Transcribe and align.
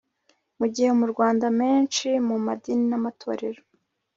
mu 0.59 0.65
gihe 0.73 0.89
mu 0.99 1.05
rwanda 1.11 1.43
amenshi 1.51 2.07
mu 2.27 2.37
madini 2.45 2.85
n'amatorero 2.91 3.61